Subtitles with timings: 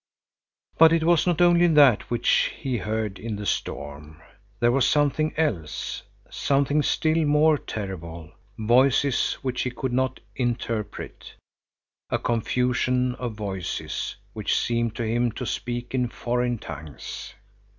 [0.79, 4.19] But it was not only that which he heard in the storm.
[4.59, 11.35] There was something else, something still more terrible, voices which he could not interpret,
[12.09, 17.35] a confusion of voices, which seemed to him to speak in foreign tongues.